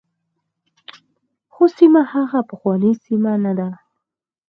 خو 1.53 1.63
سیمه 1.77 2.01
هغه 2.13 2.39
پخوانۍ 2.49 2.91
سیمه 3.05 3.33
نه 3.45 3.53
ده. 3.57 3.69